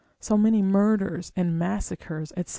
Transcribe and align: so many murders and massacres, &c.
so 0.19 0.35
many 0.35 0.63
murders 0.63 1.31
and 1.35 1.59
massacres, 1.59 2.33
&c. 2.35 2.43